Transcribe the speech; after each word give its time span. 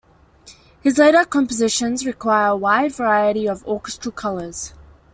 His 0.81 0.97
later 0.97 1.25
compositions 1.25 2.07
require 2.07 2.47
a 2.47 2.55
wide 2.57 2.91
variety 2.95 3.47
of 3.47 3.63
orchestral 3.67 4.11
colours. 4.11 4.73